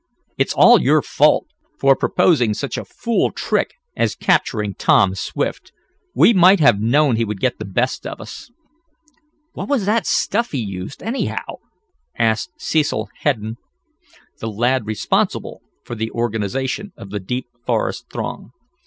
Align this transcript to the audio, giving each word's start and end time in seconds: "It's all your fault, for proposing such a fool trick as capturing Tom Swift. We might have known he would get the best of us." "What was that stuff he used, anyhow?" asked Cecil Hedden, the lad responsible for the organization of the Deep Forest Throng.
"It's 0.35 0.55
all 0.55 0.81
your 0.81 1.03
fault, 1.03 1.45
for 1.79 1.95
proposing 1.95 2.55
such 2.55 2.75
a 2.75 2.83
fool 2.85 3.29
trick 3.31 3.75
as 3.95 4.15
capturing 4.15 4.73
Tom 4.73 5.13
Swift. 5.13 5.71
We 6.15 6.33
might 6.33 6.59
have 6.59 6.79
known 6.81 7.17
he 7.17 7.23
would 7.23 7.39
get 7.39 7.59
the 7.59 7.65
best 7.65 8.07
of 8.07 8.19
us." 8.19 8.49
"What 9.53 9.67
was 9.69 9.85
that 9.85 10.07
stuff 10.07 10.53
he 10.53 10.57
used, 10.57 11.03
anyhow?" 11.03 11.45
asked 12.17 12.53
Cecil 12.59 13.09
Hedden, 13.19 13.57
the 14.39 14.49
lad 14.49 14.87
responsible 14.87 15.61
for 15.83 15.93
the 15.93 16.09
organization 16.09 16.93
of 16.97 17.11
the 17.11 17.19
Deep 17.19 17.45
Forest 17.67 18.05
Throng. 18.11 18.53